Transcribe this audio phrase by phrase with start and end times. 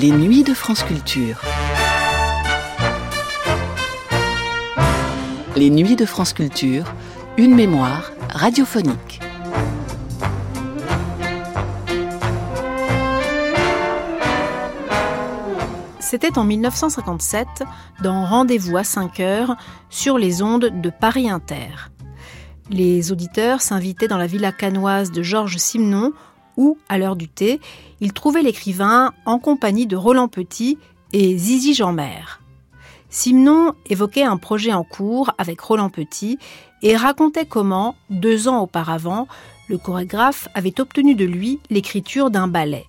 [0.00, 1.42] Les nuits de France Culture.
[5.56, 6.86] Les nuits de France Culture,
[7.36, 9.20] une mémoire radiophonique.
[15.98, 17.46] C'était en 1957
[18.02, 19.56] dans Rendez-vous à 5 heures
[19.90, 21.90] sur les ondes de Paris Inter.
[22.70, 26.14] Les auditeurs s'invitaient dans la villa canoise de Georges Simenon
[26.60, 27.58] où, à l'heure du thé,
[28.00, 30.78] ils trouvaient l'écrivain en compagnie de Roland Petit
[31.12, 32.38] et Zizi Jeanmer.
[33.08, 36.38] Simenon évoquait un projet en cours avec Roland Petit
[36.82, 39.26] et racontait comment, deux ans auparavant,
[39.68, 42.86] le chorégraphe avait obtenu de lui l'écriture d'un ballet.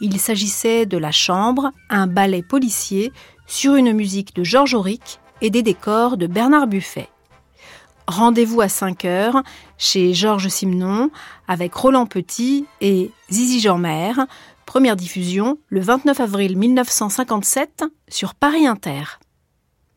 [0.00, 3.12] Il s'agissait de La Chambre, un ballet policier
[3.46, 7.08] sur une musique de Georges Auric et des décors de Bernard Buffet.
[8.08, 9.42] Rendez-vous à 5 heures
[9.78, 11.10] chez Georges Simenon
[11.46, 14.12] avec Roland Petit et Zizi Jeanmer.
[14.66, 19.04] Première diffusion le 29 avril 1957 sur Paris Inter.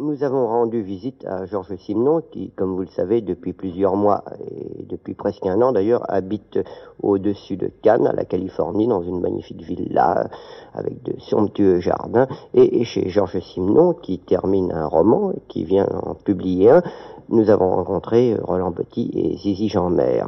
[0.00, 4.22] Nous avons rendu visite à Georges Simenon, qui, comme vous le savez, depuis plusieurs mois
[4.48, 6.60] et depuis presque un an d'ailleurs, habite
[7.02, 10.28] au-dessus de Cannes, à la Californie, dans une magnifique villa
[10.72, 12.28] avec de somptueux jardins.
[12.54, 16.82] Et, chez Georges Simenon, qui termine un roman, qui vient en publier un,
[17.28, 20.24] nous avons rencontré Roland Petit et Zizi Jeanmer.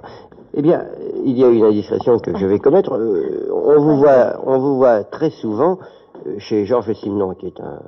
[0.54, 0.84] Eh bien,
[1.24, 2.94] il y a une indiscrétion que je vais commettre.
[2.94, 5.78] Euh, on vous voit, on vous voit très souvent
[6.26, 7.78] euh, chez Georges Simenon, qui est un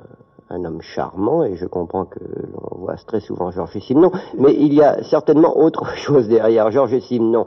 [0.53, 4.73] un homme charmant, et je comprends que l'on voit très souvent Georges Simenon, mais il
[4.73, 7.45] y a certainement autre chose derrière Georges Simenon.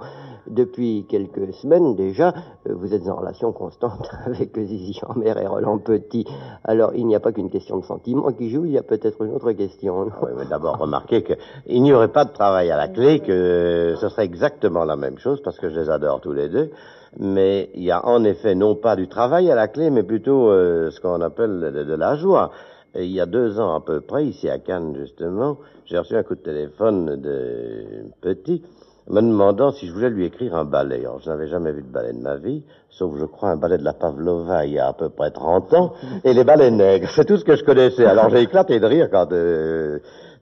[0.48, 2.32] Depuis quelques semaines déjà,
[2.68, 6.24] euh, vous êtes en relation constante avec Zizi Jeanmer et Roland Petit.
[6.64, 9.22] Alors, il n'y a pas qu'une question de sentiment qui joue, il y a peut-être
[9.22, 10.10] une autre question.
[10.22, 14.08] Oui, mais d'abord, remarquez qu'il n'y aurait pas de travail à la clé, que ce
[14.08, 16.70] serait exactement la même chose, parce que je les adore tous les deux.
[17.18, 20.50] Mais il y a en effet non pas du travail à la clé, mais plutôt
[20.50, 22.50] euh, ce qu'on appelle de la joie
[22.98, 26.22] il y a deux ans à peu près, ici à Cannes justement, j'ai reçu un
[26.22, 28.62] coup de téléphone de Petit
[29.08, 31.00] me demandant si je voulais lui écrire un ballet.
[31.00, 33.78] Alors, je n'avais jamais vu de ballet de ma vie, sauf, je crois, un ballet
[33.78, 35.92] de la Pavlova il y a à peu près 30 ans,
[36.24, 37.08] et les ballets nègres.
[37.10, 38.04] C'est tout ce que je connaissais.
[38.04, 39.98] Alors, j'ai éclaté de rire quand euh,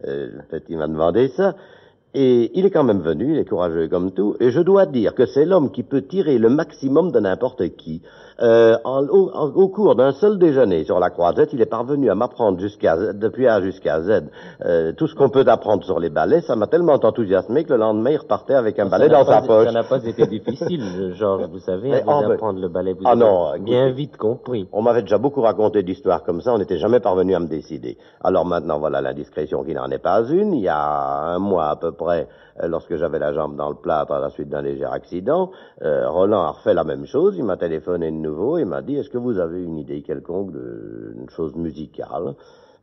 [0.07, 1.55] euh, Petit m'a demandé ça.
[2.15, 5.15] Et il est quand même venu, il est courageux comme tout, et je dois dire
[5.15, 8.03] que c'est l'homme qui peut tirer le maximum de n'importe qui.
[8.43, 13.13] Euh, au, cours d'un seul déjeuner sur la croisette, il est parvenu à m'apprendre jusqu'à
[13.13, 14.25] depuis A jusqu'à Z
[14.65, 16.41] euh, tout ce qu'on peut apprendre sur les ballets.
[16.41, 19.67] Ça m'a tellement enthousiasmé que le lendemain, il repartait avec un ballet dans sa poche.
[19.67, 22.93] Ça n'a pas été difficile, Georges, vous savez, d'apprendre le ballet.
[22.93, 24.69] Vous ah non, bien vite compris.
[24.73, 27.99] On m'avait déjà beaucoup raconté d'histoires comme ça, on n'était jamais parvenu à me décider.
[28.23, 30.55] Alors maintenant, voilà l'indiscrétion qui n'en est pas une.
[30.55, 32.25] Il y a un mois à peu près, euh,
[32.69, 35.51] lorsque j'avais la jambe dans le plâtre à la suite d'un léger accident,
[35.81, 37.37] Roland a refait la même chose.
[37.37, 41.29] Il m'a téléphoné nouveau il m'a dit est-ce que vous avez une idée quelconque d'une
[41.31, 42.35] chose musicale?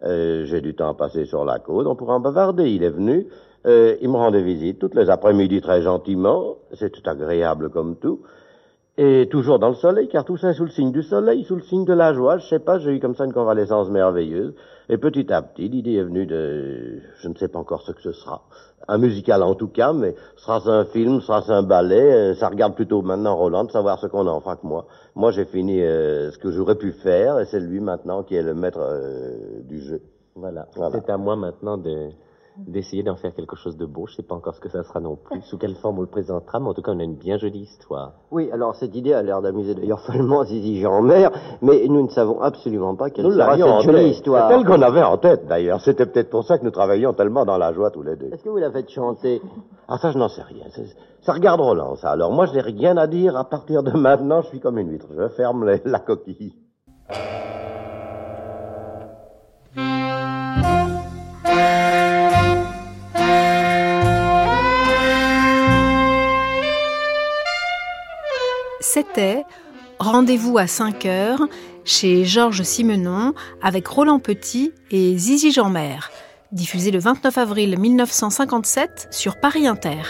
[0.03, 2.69] Euh, J'ai du temps passé sur la côte, on pourra en bavarder.
[2.69, 3.27] Il est venu,
[3.67, 8.21] euh, il me rendait visite toutes les après-midi très gentiment, tout agréable comme tout.
[9.03, 11.55] Et toujours dans le soleil, car tout ça est sous le signe du soleil, sous
[11.55, 12.37] le signe de la joie.
[12.37, 14.53] Je sais pas, j'ai eu comme ça une convalescence merveilleuse.
[14.89, 18.01] Et petit à petit, l'idée est venue de, je ne sais pas encore ce que
[18.03, 18.43] ce sera.
[18.87, 22.75] Un musical en tout cas, mais sera-ce un film, sera-ce un ballet, euh, ça regarde
[22.75, 24.85] plutôt maintenant Roland de savoir ce qu'on en fera que moi.
[25.15, 28.43] Moi, j'ai fini euh, ce que j'aurais pu faire, et c'est lui maintenant qui est
[28.43, 29.99] le maître euh, du jeu.
[30.35, 30.67] Voilà.
[30.75, 30.99] voilà.
[30.99, 32.09] C'est à moi maintenant de
[32.57, 34.07] d'essayer d'en faire quelque chose de beau.
[34.07, 36.07] Je sais pas encore ce que ça sera non plus, sous quelle forme on le
[36.07, 38.13] présentera, mais en tout cas, on a une bien jolie histoire.
[38.31, 41.31] Oui, alors cette idée a l'air d'amuser d'ailleurs follement Zizi Jean-Mer,
[41.61, 44.49] mais nous ne savons absolument pas quelle sera cette jolie histoire.
[44.49, 45.81] C'est qu'on avait en tête d'ailleurs.
[45.81, 48.33] C'était peut-être pour ça que nous travaillions tellement dans la joie tous les deux.
[48.33, 49.41] Est-ce que vous la faites chanter?
[49.87, 50.65] Ah ça, je n'en sais rien.
[51.21, 52.11] Ça regarde Roland, ça.
[52.11, 53.35] Alors moi, je n'ai rien à dire.
[53.35, 55.07] À partir de maintenant, je suis comme une huître.
[55.15, 56.53] Je ferme la coquille.
[68.93, 69.45] C'était
[69.99, 71.47] Rendez-vous à 5 heures
[71.85, 75.99] chez Georges Simenon avec Roland Petit et Zizi Jeanmer,
[76.51, 80.01] diffusé le 29 avril 1957 sur Paris Inter.